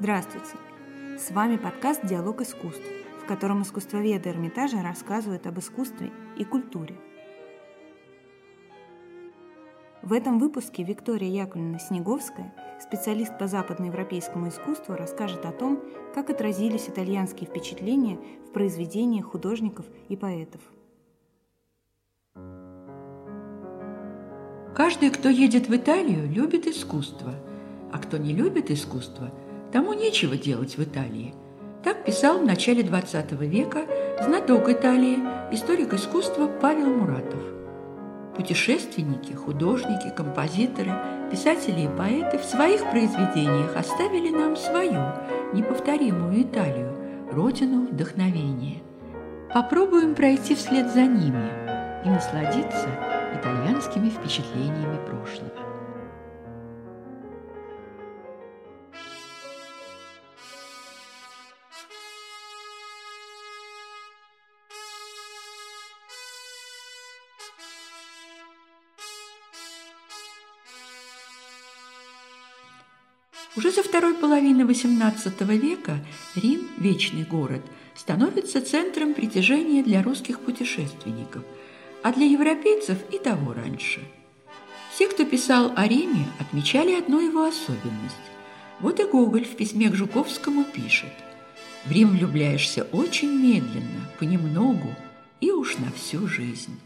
[0.00, 0.56] Здравствуйте!
[1.18, 2.80] С вами подкаст «Диалог искусств»,
[3.22, 6.96] в котором искусствоведы Эрмитажа рассказывают об искусстве и культуре.
[10.00, 15.82] В этом выпуске Виктория Яковлевна Снеговская, специалист по западноевропейскому искусству, расскажет о том,
[16.14, 20.62] как отразились итальянские впечатления в произведениях художников и поэтов.
[24.74, 27.34] Каждый, кто едет в Италию, любит искусство,
[27.92, 29.30] а кто не любит искусство–
[29.72, 31.34] Тому нечего делать в Италии.
[31.84, 33.82] Так писал в начале XX века
[34.20, 35.18] знаток Италии,
[35.52, 37.40] историк искусства Павел Муратов.
[38.36, 40.92] Путешественники, художники, композиторы,
[41.30, 45.02] писатели и поэты в своих произведениях оставили нам свою,
[45.52, 46.96] неповторимую Италию,
[47.30, 48.82] родину вдохновения.
[49.54, 51.48] Попробуем пройти вслед за ними
[52.04, 52.88] и насладиться
[53.34, 55.69] итальянскими впечатлениями прошлого.
[73.56, 75.98] Уже со второй половины XVIII века
[76.36, 77.62] Рим, вечный город,
[77.96, 81.42] становится центром притяжения для русских путешественников,
[82.02, 84.00] а для европейцев и того раньше.
[84.94, 88.16] Все, кто писал о Риме, отмечали одну его особенность.
[88.78, 91.12] Вот и Гоголь в письме к Жуковскому пишет
[91.84, 94.94] «В Рим влюбляешься очень медленно, понемногу
[95.40, 96.78] и уж на всю жизнь».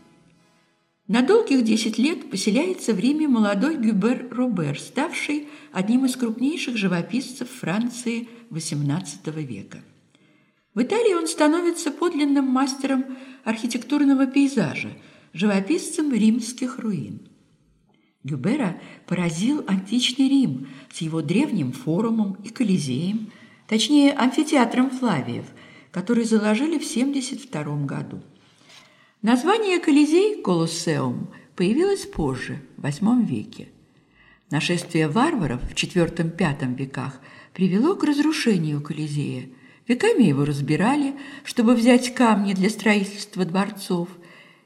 [1.07, 7.51] На долгих десять лет поселяется в Риме молодой Гюбер Робер, ставший одним из крупнейших живописцев
[7.51, 9.83] Франции XVIII века.
[10.73, 13.05] В Италии он становится подлинным мастером
[13.45, 14.97] архитектурного пейзажа,
[15.35, 17.29] живописцем римских руин.
[18.23, 23.31] Гюбера поразил античный Рим с его древним форумом и колизеем,
[23.69, 25.45] точнее амфитеатром Флавиев,
[25.91, 28.23] который заложили в 72 году.
[29.25, 33.69] Название Колизей Колоссеум появилось позже, в VIII веке.
[34.51, 37.23] Нашествие варваров в IV-V веках
[37.55, 39.49] привело к разрушению Колизея.
[39.89, 44.11] Веками его разбирали, чтобы взять камни для строительства дворцов,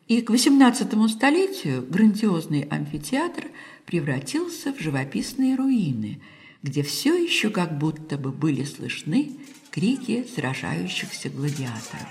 [0.08, 3.44] и к XVIII столетию грандиозный амфитеатр
[3.86, 6.20] превратился в живописные руины,
[6.64, 9.36] где все еще как будто бы были слышны
[9.70, 12.08] крики сражающихся гладиаторов.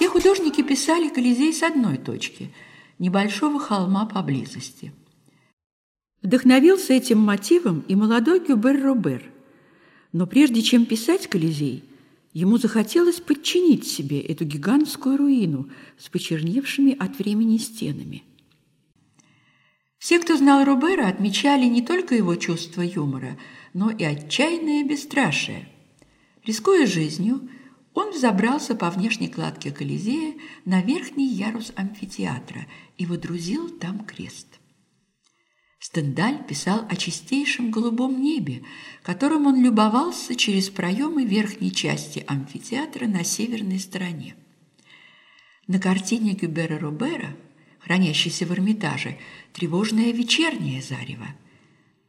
[0.00, 2.54] Все художники писали Колизей с одной точки–
[2.98, 4.94] небольшого холма поблизости.
[6.22, 9.30] Вдохновился этим мотивом и молодой Гюбер Робер.
[10.14, 11.84] Но прежде чем писать Колизей,
[12.32, 15.68] ему захотелось подчинить себе эту гигантскую руину
[15.98, 18.22] с почерневшими от времени стенами.
[19.98, 23.36] Все, кто знал Робера, отмечали не только его чувство юмора,
[23.74, 25.68] но и отчаянное бесстрашие.
[26.46, 27.50] Рискуя жизнью,
[27.94, 30.34] он взобрался по внешней кладке Колизея
[30.64, 34.60] на верхний ярус амфитеатра и водрузил там крест.
[35.80, 38.62] Стендаль писал о чистейшем голубом небе,
[39.02, 44.36] которым он любовался через проемы верхней части амфитеатра на северной стороне.
[45.66, 47.34] На картине Гюбера Робера,
[47.78, 49.18] хранящейся в Эрмитаже,
[49.54, 51.28] тревожное вечернее зарево,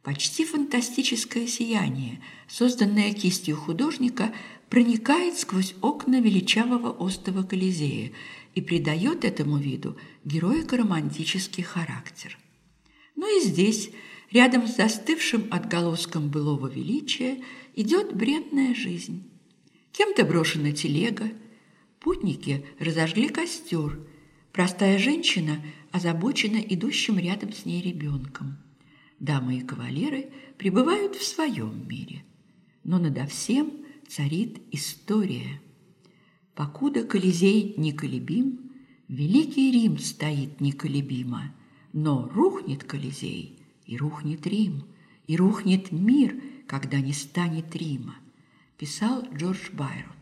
[0.02, 4.32] почти фантастическое сияние, созданное кистью художника,
[4.68, 8.12] проникает сквозь окна величавого остова Колизея
[8.54, 12.38] и придает этому виду героико-романтический характер.
[13.16, 13.90] Но и здесь,
[14.30, 17.42] рядом с застывшим отголоском былого величия,
[17.76, 19.28] идет бренная жизнь.
[19.92, 21.30] Кем-то брошена телега,
[22.00, 24.00] путники разожгли костер,
[24.52, 28.56] простая женщина озабочена идущим рядом с ней ребенком.
[29.22, 32.24] Дамы и кавалеры пребывают в своем мире,
[32.82, 33.70] но надо всем–
[34.08, 35.60] царит история.
[36.56, 38.72] Покуда Колизей неколебим,
[39.06, 41.54] Великий Рим стоит неколебимо,
[41.92, 44.82] но рухнет Колизей, и рухнет Рим,
[45.28, 48.16] и рухнет мир, когда не станет Рима,
[48.76, 50.16] писал Джордж Байрон.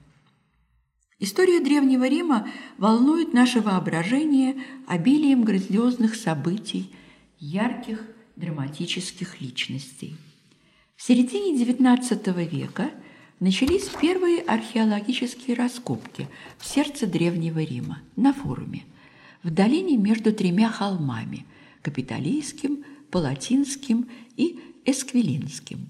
[1.19, 6.95] История Древнего Рима волнует наше воображение обилием грандиозных событий,
[7.39, 8.05] ярких
[8.41, 10.17] драматических личностей.
[10.97, 12.91] В середине XIX века–
[13.41, 16.29] начались первые археологические раскопки
[16.59, 18.85] в сердце Древнего Рима, на форуме,
[19.43, 21.47] в долине между тремя холмами–
[21.83, 24.07] Капитолийским, Палатинским
[24.37, 25.89] и Эсквилинским.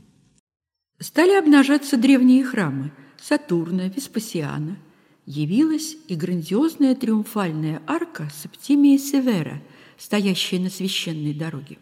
[1.00, 4.78] Стали обнажаться древние храмы Сатурна, Веспасиана.
[5.26, 9.60] Явилась и грандиозная триумфальная арка Септимия Севера,
[9.98, 11.78] стоящая на священной дороге.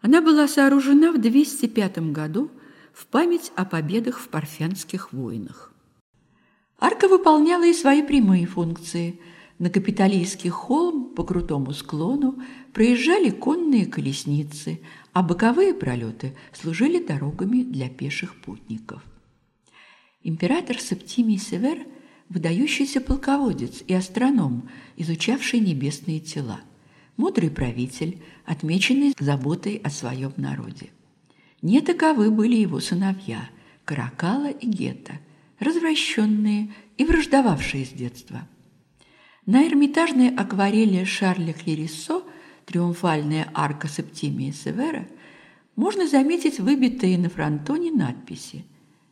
[0.00, 2.50] Она была сооружена в 205 году
[2.92, 5.72] в память о победах в парфянских войнах.
[6.78, 9.20] Арка выполняла и свои прямые функции.
[9.58, 12.42] На Капитолийский холм по крутому склону
[12.72, 14.80] проезжали конные колесницы,
[15.12, 19.02] а боковые пролеты служили дорогами для пеших путников.
[20.22, 21.78] Император Септимий Север–
[22.30, 26.60] выдающийся полководец и астроном, изучавший небесные тела.
[27.20, 30.88] Мудрый правитель, отмеченный заботой о своем народе.
[31.60, 33.50] Не таковы были его сыновья–
[33.84, 35.20] Каракала и Гетта–
[35.58, 38.48] развращенные и враждовавшие с детства.
[39.44, 42.22] На эрмитажной акварели Шарля Клериссо
[42.64, 45.06] «Триумфальная арка Септимия Севера»
[45.76, 48.64] можно заметить выбитые на фронтоне надписи.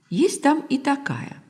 [0.08, 1.42] Есть там и такая.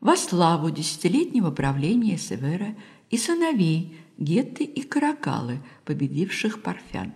[0.00, 2.74] «Во славу десятилетнего правления Севера
[3.08, 7.12] и сыновей Гетты и Каракалы, победивших Парфян».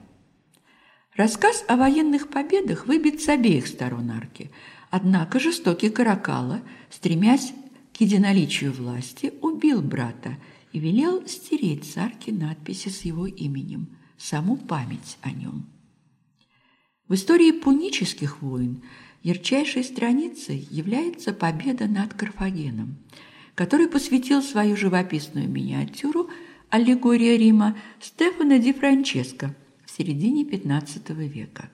[1.17, 4.51] Рассказ о военных победах выбит с обеих сторон арки–
[4.91, 7.53] Однако жестокий Каракала, стремясь
[7.97, 10.37] к единоличию власти, убил брата
[10.73, 15.67] и велел стереть с арки надписи с его именем, саму память о нем.
[17.07, 18.83] В истории пунических войн
[19.23, 22.97] ярчайшей страницей является победа над Карфагеном,
[23.55, 26.31] который посвятил свою живописную миниатюру
[26.71, 31.69] «Аллегория Рима» Стефано ди Франческо в середине XV века.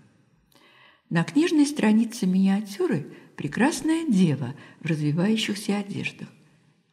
[1.11, 3.07] На книжной странице миниатюры
[3.37, 6.29] прекрасная дева в развивающихся одеждах.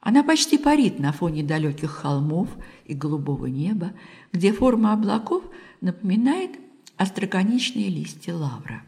[0.01, 2.49] Она почти парит на фоне далеких холмов
[2.83, 3.93] и голубого неба,
[4.33, 5.45] где форма облаков
[5.79, 6.51] напоминает
[6.97, 8.83] остроконечные листья лавра.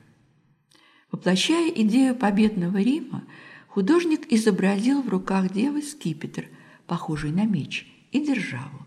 [1.09, 3.23] Воплощая идею победного Рима,
[3.69, 6.49] художник изобразил в руках девы скипетр,
[6.85, 8.84] похожий на меч, и державу.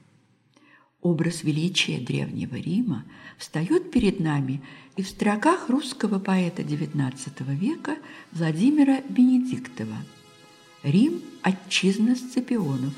[1.03, 3.05] Образ величия Древнего Рима
[3.37, 4.61] встает перед нами
[4.97, 7.15] и в строках русского поэта XIX
[7.55, 7.97] века
[8.33, 9.97] Владимира Бенедиктова.
[10.83, 12.95] Рим– отчизна Сципионов,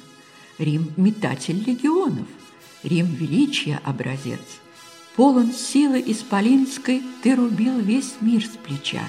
[0.59, 2.27] Рим– метатель легионов,
[2.83, 4.41] Рим– величия образец.
[5.15, 9.05] Полон силы исполинской ты рубил весь мир с плеча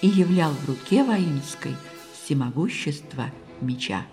[0.00, 1.74] и являл в руке воинской
[2.14, 4.06] всемогущество меча.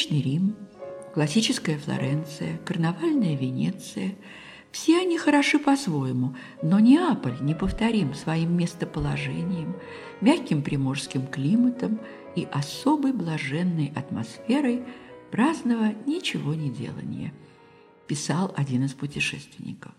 [0.00, 0.56] Вечный Рим,
[1.12, 4.14] классическая Флоренция, карнавальная Венеция–
[4.72, 9.76] все они хороши по-своему, но Неаполь неповторим своим местоположением,
[10.22, 12.00] мягким приморским климатом
[12.34, 14.84] и особой блаженной атмосферой
[15.30, 17.34] праздного ничего не делания,
[18.06, 19.92] писал один из путешественников.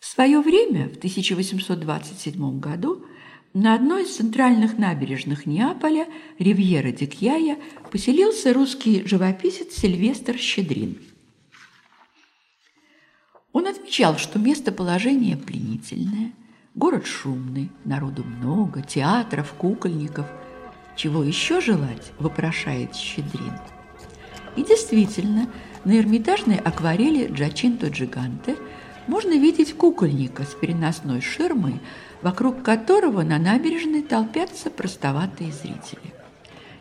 [0.00, 3.06] В свое время, в 1827 году,
[3.54, 6.08] на одной из центральных набережных Неаполя,
[6.40, 7.56] Ривьера Дикьяя,
[7.90, 10.98] поселился русский живописец Сильвестр Щедрин.
[13.52, 16.32] Он отмечал, что местоположение пленительное,
[16.74, 20.26] город шумный, народу много, театров, кукольников.
[20.96, 23.52] Чего еще желать, вопрошает Щедрин.
[24.56, 25.48] И действительно,
[25.84, 28.56] на эрмитажной акварели Джачинто Джиганте
[29.06, 31.80] можно видеть кукольника с переносной ширмой,
[32.22, 36.14] вокруг которого на набережной толпятся простоватые зрители.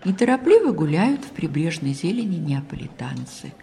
[0.05, 3.53] Неторопливо гуляют в прибрежной зелени неаполитанцы.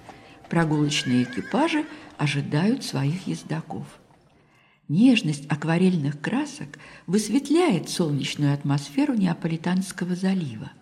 [0.48, 1.84] Прогулочные экипажи
[2.18, 3.86] ожидают своих ездаков.
[4.88, 10.72] Нежность акварельных красок высветляет солнечную атмосферу Неаполитанского залива,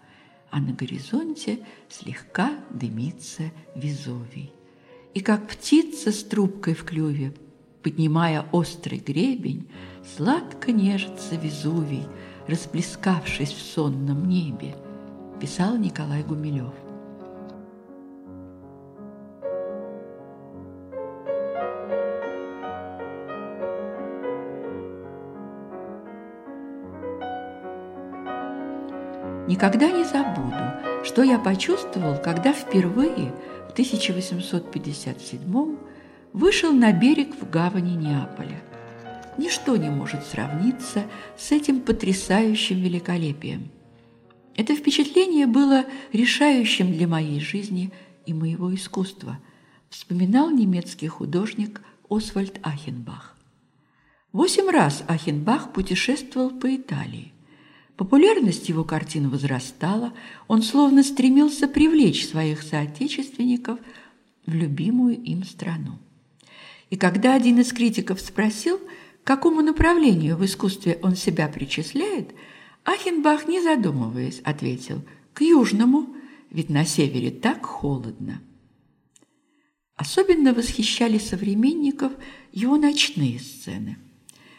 [0.50, 1.58] а на горизонте
[1.90, 4.52] слегка дымится Везувий.
[5.12, 7.34] И как птица с трубкой в клюве
[7.88, 9.66] Поднимая острый гребень,
[10.14, 12.04] Сладко нежится Везувий,
[12.46, 14.74] Расплескавшись в сонном небе,
[15.40, 16.74] Писал Николай Гумилев.
[29.46, 30.52] Никогда не забуду,
[31.04, 33.32] что я почувствовал, когда впервые
[33.66, 35.77] в 1857
[36.32, 38.62] вышел на берег в гавани Неаполя.
[39.36, 41.04] Ничто не может сравниться
[41.36, 43.70] с этим потрясающим великолепием.
[44.56, 47.92] Это впечатление было решающим для моей жизни
[48.26, 49.38] и моего искусства,
[49.88, 51.80] вспоминал немецкий художник
[52.10, 53.36] Освальд Ахенбах.
[54.32, 57.32] Восемь раз Ахенбах путешествовал по Италии.
[57.96, 60.12] Популярность его картин возрастала,
[60.46, 63.78] он словно стремился привлечь своих соотечественников
[64.44, 65.98] в любимую им страну.
[66.90, 72.34] И когда один из критиков спросил, к какому направлению в искусстве он себя причисляет,
[72.84, 75.02] Ахенбах, не задумываясь, ответил
[75.34, 76.16] «к южному,
[76.50, 78.40] ведь на севере так холодно».
[79.96, 82.12] Особенно восхищали современников
[82.52, 83.98] его ночные сцены,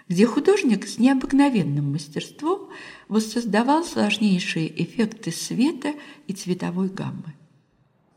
[0.07, 2.69] где художник с необыкновенным мастерством
[3.07, 5.95] воссоздавал сложнейшие эффекты света
[6.27, 7.33] и цветовой гаммы.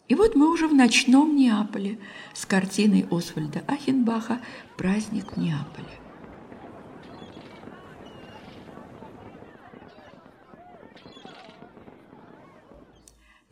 [0.08, 1.98] И вот мы уже в ночном Неаполе
[2.34, 4.40] с картиной Освальда Ахенбаха
[4.76, 6.02] «Праздник в Неаполе».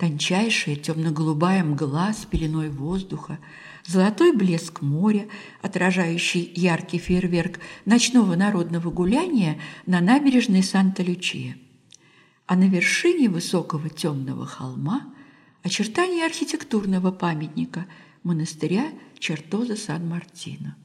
[0.01, 3.39] Тончайшая темно-голубая мгла с пеленой воздуха,
[3.87, 5.29] золотой блеск моря,
[5.61, 11.59] отражающий яркий фейерверк ночного народного гуляния на набережной Санта-Лючия.
[12.47, 15.03] А на вершине высокого темного холма
[15.63, 17.87] очертания архитектурного памятника
[18.23, 18.87] монастыря
[19.19, 20.77] Чертоза Сан-Мартино.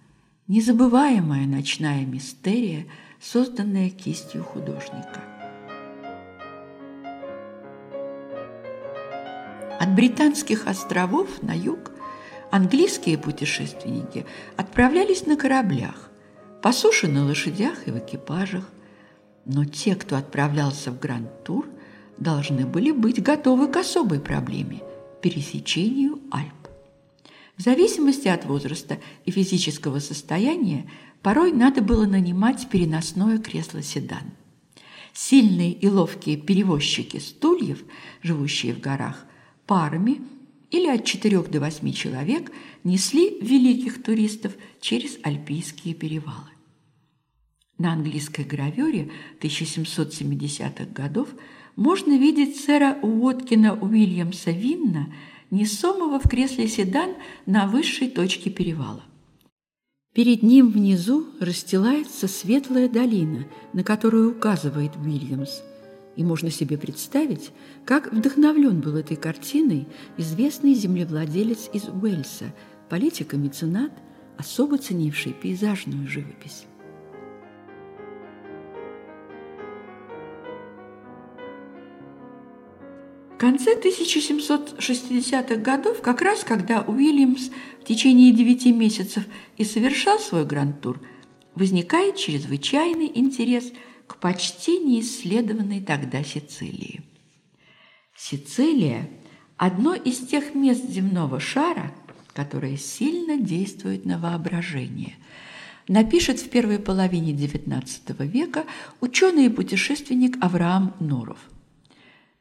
[0.48, 2.86] Незабываемая ночная мистерия,
[3.20, 5.24] созданная кистью художника.
[9.80, 11.92] От британских островов на юг
[12.52, 16.10] английские путешественники отправлялись на кораблях,
[16.62, 18.70] по суше на лошадях и в экипажах,
[19.46, 21.68] но те, кто отправлялся в Гранд-тур,
[22.18, 24.82] должны были быть готовы к особой проблеме–
[25.22, 26.54] пересечению Альп.
[27.58, 30.90] В зависимости от возраста и физического состояния
[31.22, 34.32] порой надо было нанимать переносное кресло-седан.
[35.14, 37.84] Сильные и ловкие перевозчики стульев,
[38.22, 39.26] живущие в горах,
[39.66, 40.22] парами
[40.70, 42.52] или от 4 до 8 человек
[42.84, 46.50] несли великих туристов через альпийские перевалы.
[47.78, 51.30] На английской гравюре 1770-х годов
[51.76, 55.14] можно видеть сэра Уоткина Уильямса Винна,
[55.52, 57.12] несомого в кресле седан
[57.46, 59.04] на высшей точке перевала.
[60.14, 65.62] Перед ним внизу расстилается светлая долина, на которую указывает Уильямс–
[66.16, 67.52] и можно себе представить,
[67.84, 72.54] как вдохновлен был этой картиной известный землевладелец из Уэльса,
[72.90, 73.92] политик и меценат,
[74.38, 76.66] особо ценивший пейзажную живопись.
[83.36, 87.50] В конце 1760-х годов, как раз когда Уильямс
[87.82, 89.26] в течение девяти месяцев
[89.58, 91.02] и совершал свой гранд-тур,
[91.54, 93.74] возникает чрезвычайный интерес–
[94.08, 97.02] к почти неисследованной тогда Сицилии.
[98.16, 99.10] Сицилия–
[99.58, 101.92] одно из тех мест земного шара,
[102.34, 105.16] которое сильно действует на воображение.
[105.88, 107.84] Напишет в первой половине XIX
[108.28, 108.66] века
[109.02, 111.40] ученый и путешественник Авраам Нуров–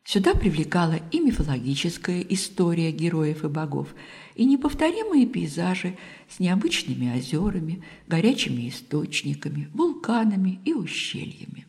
[0.04, 3.88] Сюда привлекала и мифологическая история героев и богов,
[4.34, 5.96] и неповторимые пейзажи
[6.28, 11.66] с необычными озерами, горячими источниками, вулканами и ущельями.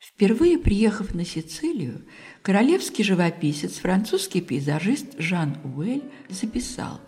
[0.00, 2.06] Впервые приехав на Сицилию,
[2.40, 6.98] королевский живописец, французский пейзажист Жан Уэль записал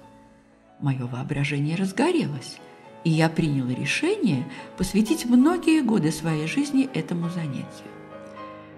[0.81, 2.59] «Мое воображение разгорелось,
[3.05, 7.96] и я принял решение посвятить многие годы своей жизни этому занятию.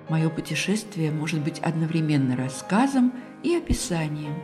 [0.09, 3.13] Мое путешествие может быть одновременно рассказом
[3.43, 4.35] и описанием.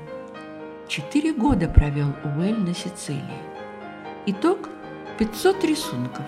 [0.88, 3.22] Четыре года провел Уэль на Сицилии.
[4.26, 4.68] Итог–
[5.18, 6.26] 500 рисунков,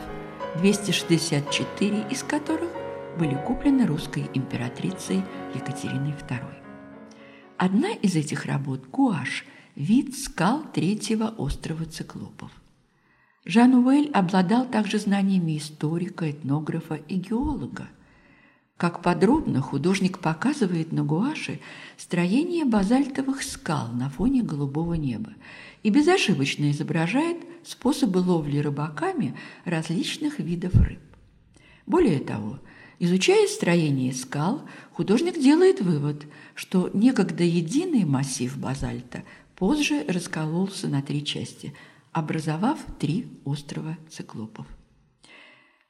[0.58, 2.70] 264 из которых
[3.18, 5.22] были куплены русской императрицей
[5.54, 6.40] Екатериной II.
[7.58, 12.50] Одна из этих работ– гуашь, вид скал третьего острова Циклопов.
[13.44, 17.88] Жан Уэль обладал также знаниями историка, этнографа и геолога.
[18.76, 21.60] Как подробно художник показывает на гуаше
[21.96, 25.32] строение базальтовых скал на фоне голубого неба
[25.82, 31.00] и безошибочно изображает способы ловли рыбаками различных видов рыб.
[31.86, 32.58] Более того,
[32.98, 34.60] изучая строение скал,
[34.92, 39.22] художник делает вывод, что некогда единый массив базальта
[39.54, 41.72] позже раскололся на три части,
[42.12, 44.66] образовав три острова циклопов.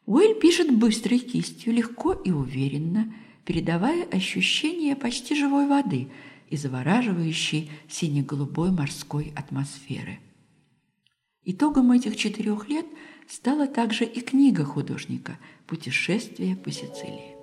[0.06, 3.12] Уэль пишет быстрой кистью, легко и уверенно,
[3.44, 6.08] передавая ощущение почти живой воды
[6.48, 10.20] и завораживающей сине-голубой морской атмосферы.
[11.44, 12.86] Итогом этих четырех лет
[13.28, 17.35] стала также и книга художника «Путешествие по Сицилии».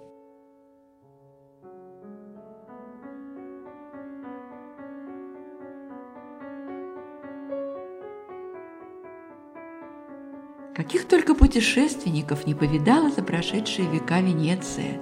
[10.83, 14.99] Каких только путешественников не повидала за прошедшие века Венеция,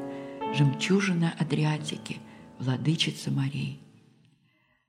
[0.54, 2.18] жемчужина Адриатики,
[2.60, 3.82] владычица морей.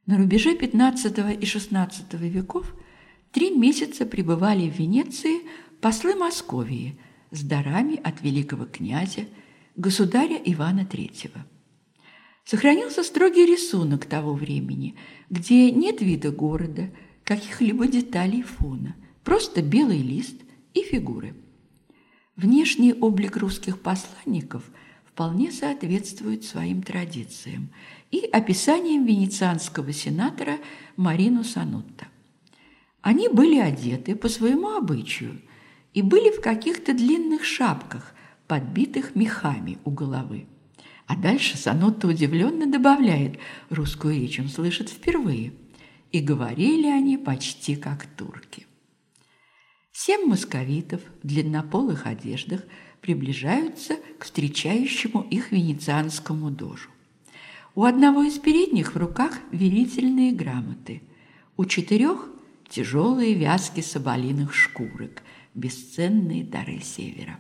[0.05, 2.75] На рубеже XV и XVI веков
[3.31, 5.41] Три месяца пребывали в Венеции
[5.81, 6.99] послы Московии
[7.31, 9.25] с дарами от великого князя,
[9.77, 11.31] государя Ивана III.
[12.45, 14.97] Сохранился строгий рисунок того времени,
[15.31, 16.91] где нет вида города,
[17.25, 18.95] каких-либо деталей фона,
[19.25, 20.35] просто белый лист
[20.75, 21.35] и фигуры.
[22.37, 24.65] Внешний облик русских посланников
[25.05, 27.69] вполне соответствует своим традициям
[28.11, 30.59] и описаниям венецианского сенатора
[30.97, 32.07] Марину Санутта.
[33.03, 35.41] Они были одеты по своему обычаю
[35.93, 38.15] и были в каких-то длинных шапках,
[38.47, 40.47] подбитых мехами у головы.
[41.07, 43.39] А дальше Санотто удивленно добавляет,
[43.69, 45.53] русскую речь он слышит впервые.
[46.13, 48.67] И говорили они почти как турки.
[50.05, 52.63] Семь московитов в длиннополых одеждах
[53.01, 56.89] приближаются к встречающему их венецианскому дожу.
[57.77, 61.03] У одного из передних в руках верительные грамоты,
[61.57, 62.29] у четырех–
[62.69, 65.23] тяжелые вязки соболиных шкурок,
[65.55, 67.39] бесценные дары севера.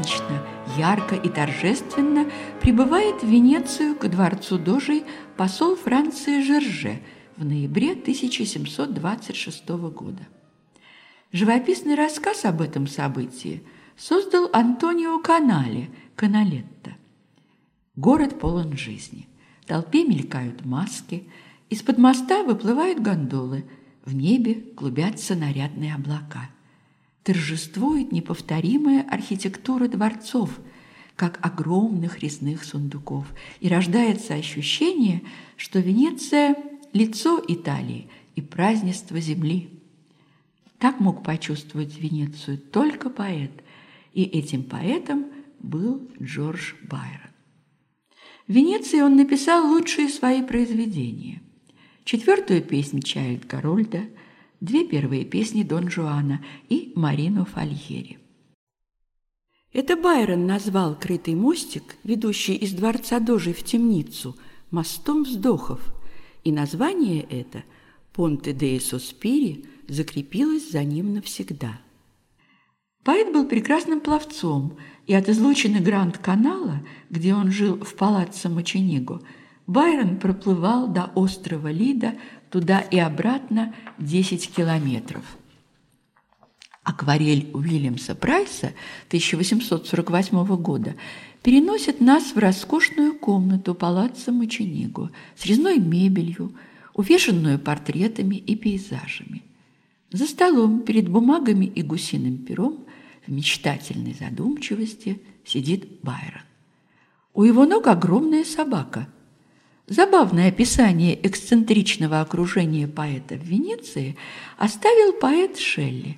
[0.00, 0.42] Празднично,
[0.76, 2.30] ярко и торжественно
[2.60, 5.04] прибывает в Венецию к дворцу Дожей
[5.36, 7.00] посол Франции Жерже
[7.36, 10.26] в ноябре 1726 года.
[11.32, 13.62] Живописный рассказ об этом событии
[13.96, 16.96] создал Антонио Канале, Каналетто.
[17.96, 19.28] Город полон жизни.
[19.62, 21.28] В толпе мелькают маски,
[21.68, 23.64] из-под моста выплывают гондолы,
[24.04, 26.50] в небе клубятся нарядные облака–
[27.30, 30.50] торжествует неповторимая архитектура дворцов,
[31.14, 33.24] как огромных резных сундуков,
[33.60, 35.22] и рождается ощущение,
[35.56, 36.56] что Венеция–
[36.92, 39.70] лицо Италии и празднество земли.
[40.80, 43.52] Так мог почувствовать Венецию только поэт,
[44.12, 45.26] и этим поэтом
[45.60, 47.30] был Джордж Байрон.
[48.48, 51.42] В Венеции он написал лучшие свои произведения.
[52.02, 54.00] Четвертую песнь Чайльд Гарольда–
[54.60, 58.18] две первые песни Дон Жуана и Марину Фальери.
[59.72, 64.36] Это Байрон назвал крытый мостик, ведущий из дворца Дожи в темницу,
[64.70, 65.80] мостом вздохов,
[66.44, 67.64] и название это
[68.12, 71.80] «Понте де Соспири» закрепилось за ним навсегда.
[73.04, 79.22] Поэт был прекрасным пловцом, и от излучины Гранд-канала, где он жил в палаццо Мочениго,
[79.66, 82.14] Байрон проплывал до острова Лида
[82.50, 85.24] туда и обратно 10 километров.
[86.82, 88.72] Акварель Уильямса Прайса
[89.08, 90.96] 1848 года
[91.42, 96.52] переносит нас в роскошную комнату палаца Мочениго с резной мебелью,
[96.94, 99.42] увешанную портретами и пейзажами.
[100.10, 102.84] За столом перед бумагами и гусиным пером
[103.26, 106.42] в мечтательной задумчивости сидит Байрон.
[107.32, 109.08] У его ног огромная собака–
[109.90, 114.16] Забавное описание эксцентричного окружения поэта в Венеции
[114.56, 116.16] оставил поэт Шелли.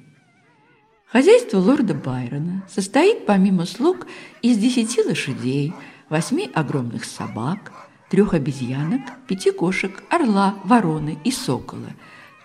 [1.06, 4.06] Хозяйство лорда Байрона состоит помимо слуг
[4.42, 5.72] из десяти лошадей,
[6.10, 7.72] восьми огромных собак,
[8.10, 11.94] трех обезьянок, пяти кошек, орла, вороны и сокола.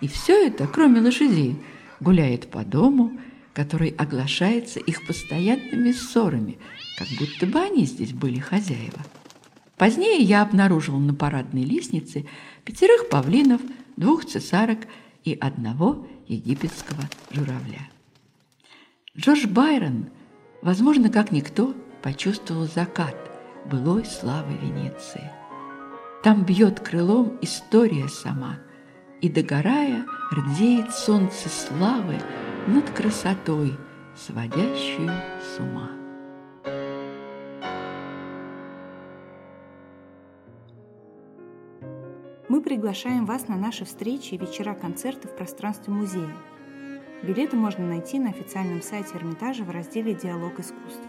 [0.00, 1.56] И все это, кроме лошадей,
[2.00, 3.12] гуляет по дому,
[3.52, 6.56] который оглашается их постоянными ссорами,
[6.96, 9.04] как будто бы они здесь были хозяева.
[9.78, 12.26] Позднее я обнаружил на парадной лестнице
[12.64, 13.60] пятерых павлинов,
[13.96, 14.80] двух цесарок
[15.24, 17.88] и одного египетского журавля.
[19.16, 20.10] Джордж Байрон,
[20.62, 23.16] возможно, как никто, почувствовал закат
[23.70, 25.30] былой славы Венеции.
[26.24, 28.58] Там бьет крылом история сама,
[29.20, 32.20] и, догорая, рдеет солнце славы
[32.66, 33.76] над красотой,
[34.16, 35.10] сводящую
[35.40, 35.97] с ума.
[42.68, 46.36] Приглашаем вас на наши встречи и вечера-концерты в пространстве музея.
[47.22, 51.00] Билеты можно найти на официальном сайте Эрмитажа в разделе «Диалог искусств».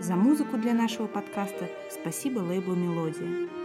[0.00, 3.63] За музыку для нашего подкаста спасибо лейблу «Мелодия».